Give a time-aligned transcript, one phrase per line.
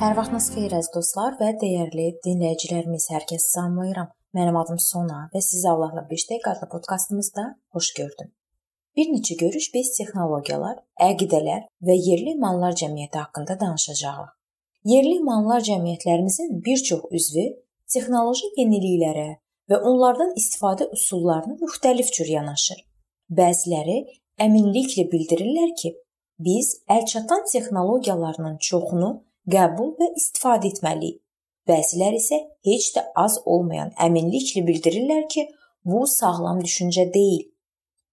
[0.00, 4.06] Sabahınız xeyir əziz dostlar və dəyərli dinləyicilərimiz, hər kəsi salamlayıram.
[4.32, 7.44] Mənim adım Sona və sizi Allahla 5 dəqiqə adlı podkastımızda
[7.76, 8.30] xoş gördüm.
[8.96, 14.32] Bir neçə görüş biz texnologiyalar, əqidələr və yerli imanlar cəmiyyəti haqqında danışacağıq.
[14.94, 17.46] Yerli imanlar cəmiyyətlərimizin bir çox üzvü
[17.92, 19.30] texnoloji yeniliklərə
[19.68, 22.86] və onlardan istifadə üsullarına müxtəlif cür yanaşır.
[23.28, 24.02] Bəziləri
[24.48, 25.98] əminliklə bildirirlər ki,
[26.38, 29.18] biz əlçatan texnologiyalarının çoxunu
[29.48, 31.20] qəbul və istifadə etməliyik.
[31.68, 35.46] Bəziləri isə heç də az olmayan əminliklə bildirirlər ki,
[35.84, 37.46] bu sağlam düşüncə deyil.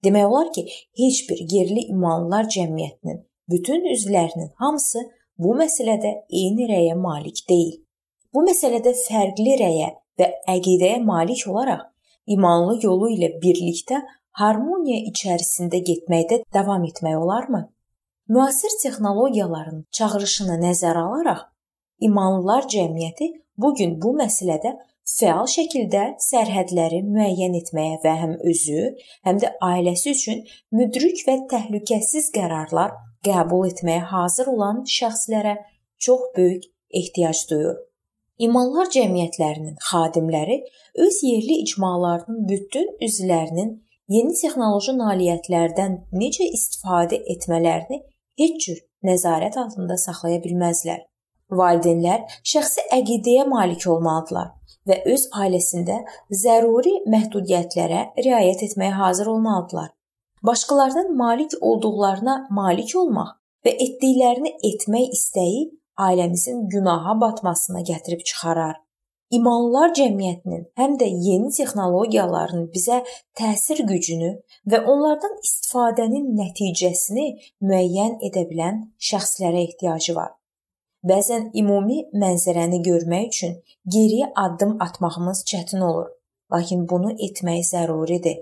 [0.04, 0.68] Demək olar ki,
[1.02, 5.04] heç bir yerli imanlılar cəmiyyətinin bütün üzvlərinin hamısı
[5.40, 7.78] bu məsələdə eyni rəyə malik deyil.
[8.34, 9.90] Bu məsələdə fərqli rəyə
[10.20, 11.88] və əqidəyə malik olaraq
[12.28, 14.02] imanlı yolu ilə birlikdə
[14.42, 17.64] harmoniya içərisində getməkdə davam etmək olarmı?
[18.28, 21.44] Müasir texnologiyaların çağırışını nəzərə alaraq
[22.08, 24.74] imanlılar cəmiyyəti bu gün bu məsələdə
[25.08, 28.82] fəal şəkildə sərhədləri müəyyən etməyə və həm özü,
[29.24, 30.42] həm də ailəsi üçün
[30.76, 32.98] müdrik və təhlükəsiz qərarlar
[33.28, 35.56] qəbul etməyə hazır olan şəxslərə
[35.98, 36.68] çox böyük
[37.00, 37.80] ehtiyac duyur.
[38.44, 40.60] İmanlar cəmiyyətlərinin xadimləri
[41.06, 43.72] öz yerli icmalarının bütün üzvlərinin
[44.12, 48.04] yeni texnoloji nailiyyətlərdən necə istifadə etmələrini
[48.40, 51.04] heç cür nəzarət altında saxlaya bilməzlər.
[51.60, 54.50] Valideynlər şəxsi əqidəyə malik olmalıdırlar
[54.88, 56.02] və öz ailəsində
[56.44, 59.92] zəruri məhdudiyyətlərə riayət etməyə hazır olmalıdırlar.
[60.44, 63.36] Başqalarının malik olduqlarına malik olmaq
[63.66, 65.64] və etdiklərini etmək istəyi
[66.08, 68.76] ailəmizin günaha batmasına gətirib çıxarar.
[69.32, 73.02] İmanlılar cəmiyyətinin həm də yeni texnologiyaların bizə
[73.36, 74.30] təsir gücünü
[74.72, 77.26] və onlardan istifadənin nəticəsini
[77.60, 78.80] müəyyən edə bilən
[79.10, 80.32] şəxslərə ehtiyacı var.
[81.12, 83.60] Bəzən ümumi mənzərəni görmək üçün
[83.98, 86.08] geriyə addım atmağımız çətin olur,
[86.54, 88.42] lakin bunu etmək zəruridir.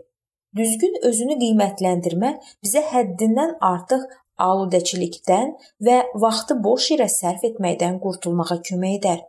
[0.56, 4.06] Düzgün özünü qiymətləndirmə bizə həddindən artıq
[4.38, 5.56] aludəçilikdən
[5.88, 9.26] və vaxtı boş yerə sərf etməkdən qurtulmağa kömək edər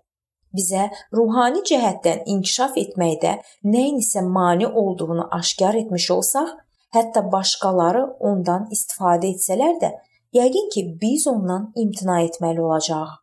[0.56, 3.36] bizə ruhani cəhətdən inkişaf etməkdə
[3.74, 6.50] nəyinsə mane olduğunu aşkar etmiş olsaq,
[6.96, 9.92] hətta başqaları ondan istifadə etsələr də,
[10.38, 13.14] yəqin ki, biz ondan imtina etməli olacağıq.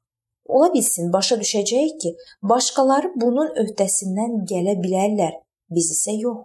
[0.46, 2.16] Ola bilsin başa düşəcəyik ki,
[2.52, 5.38] başqaları bunun öhdəsindən gələ bilərlər,
[5.76, 6.44] biz isə yox.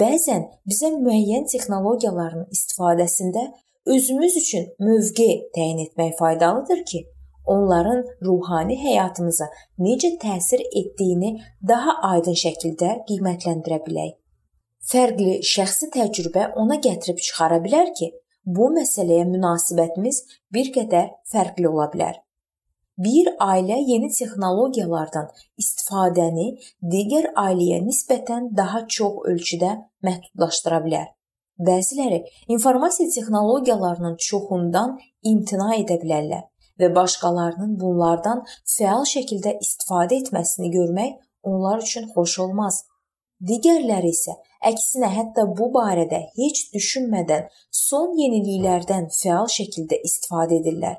[0.00, 3.44] Bəzən bizə müəyyən texnologiyaların istifadəsində
[3.86, 7.06] özümüz üçün mövqe təyin etmək faydalıdır ki,
[7.54, 9.48] onların ruhani həyatımıza
[9.86, 11.34] necə təsir etdiyini
[11.72, 14.14] daha aydın şəkildə qiymətləndirə bilək.
[14.92, 18.12] Fərqli şəxsi təcrübə ona gətirib çıxara bilər ki,
[18.56, 20.22] bu məsələyə münasibətimiz
[20.54, 22.16] bir qədər fərqli ola bilər.
[22.98, 25.28] Bir ailə yeni texnologiyalardan
[25.62, 26.48] istifadəni
[26.94, 29.74] digər ailəyə nisbətən daha çox ölçüdə
[30.08, 31.06] məhdudlaşdıra bilər.
[31.68, 32.22] Bəziləri
[32.54, 34.96] informasiya texnologiyalarının çoxundan
[35.32, 36.46] imtina edə bilərlər
[36.80, 38.44] və başqalarının bunlardan
[38.76, 42.84] fəal şəkildə istifadə etməsini görmək onlar üçün xoş olmaz.
[43.48, 44.34] Digərləri isə
[44.70, 50.96] əksinə hətta bu barədə heç düşünmədən son yeniliklərdən fəal şəkildə istifadə edirlər.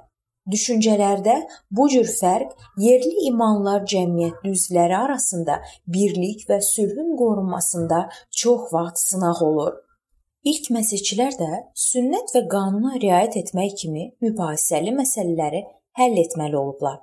[0.49, 1.35] Düşüncələrdə
[1.77, 5.59] bu cür fərq yerli imanlar cəmiyyət üzvləri arasında
[5.95, 7.99] birlik və sülhün qorunmasında
[8.41, 9.75] çox vaxt sınaq olur.
[10.47, 15.65] İlk məsihçilər də sünnət və qanuna riayət etmək kimi mübahisəli məsələləri
[15.99, 17.01] həll etməli olublar.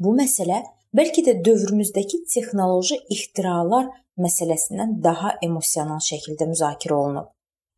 [0.00, 0.62] Bu məsələ
[0.96, 3.90] bəlkə də dövrümüzdəki texnoloji ixtiralar
[4.24, 7.28] məsələsindən daha emosional şəkildə müzakirə olunub.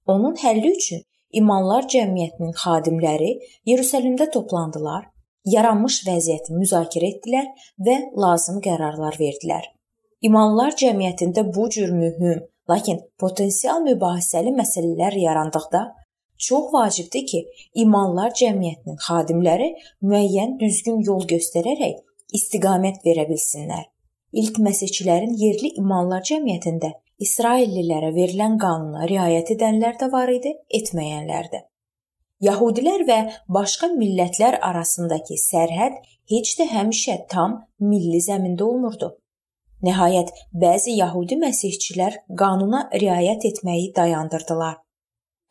[0.07, 1.03] Onun həlli üçün
[1.43, 3.33] imanlar cəmiyyətinin xadimləri
[3.67, 5.09] Yerusəlimdə toplandılar,
[5.57, 7.51] yaranmış vəziyyəti müzakirə etdilər
[7.83, 9.67] və lazım qərarlar verdilər.
[10.23, 15.83] İmanlar cəmiyyətində bu cür mühüm Lakin potensial mübahisəli məsələlər yarandıqda
[16.49, 17.41] çox vacibdir ki,
[17.85, 19.71] imanlar cəmiyyətinin xadimləri
[20.03, 21.99] müəyyən düzgün yol göstərərək
[22.39, 23.87] istiqamət verə bilsinlər.
[24.33, 31.65] İlk məsihçilərin yerli imanlar cəmiyyətində İsraillilərə verilən qanuna riayət edənlər də var idi, etməyənlər də.
[32.41, 33.19] Yahudilər və
[33.53, 35.99] başqa millətlər arasındakı sərhəd
[36.33, 37.59] heç də həmişə tam
[37.91, 39.11] milli zəmində olmurdu.
[39.87, 40.31] Nəhayət,
[40.63, 44.77] bəzi yəhudi məsihçilər qanuna riayət etməyi dayandırdılar.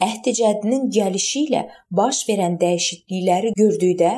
[0.06, 1.64] Əhd cəddinin gəlişi ilə
[2.00, 4.12] baş verən dəyişiklikləri gördükdə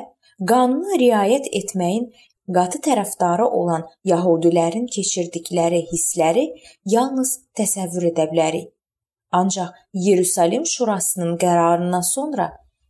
[0.52, 2.10] qanuna riayət etməyin
[2.58, 6.46] qatı tərəfdarı olan yəhudilərin keçirdikləri hissləri
[6.94, 8.68] yalnız təsəvvür edə bilərik.
[9.32, 9.78] Ancaq
[10.08, 12.50] Yerusəlim şurasının qərarından sonra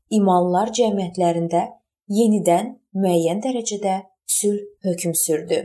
[0.09, 1.67] imanlar cəmiyyətlərində
[2.09, 3.99] yenidən müəyyən dərəcədə
[4.39, 5.61] sülh hökm sürdü.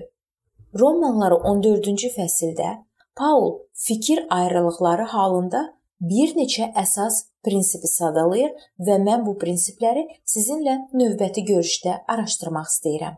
[0.78, 2.70] Romalıları 14-cü fəsildə
[3.16, 5.62] Paul fikir ayrılıqları halında
[6.00, 8.50] bir neçə əsas prinsipi sadalayır
[8.88, 13.16] və mən bu prinsipləri sizinlə növbəti görüşdə araşdırmaq istəyirəm.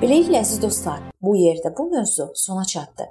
[0.00, 3.10] Beləliklə əziz dostlar, bu yerdə bu mövzu sona çatdı.